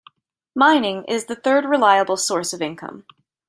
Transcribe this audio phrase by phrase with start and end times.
[0.55, 3.05] Mining is the third reliable source of income.